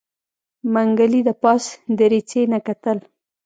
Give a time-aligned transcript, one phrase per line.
[0.73, 1.63] منګلي د پاس
[1.99, 2.97] دريڅې نه کتل.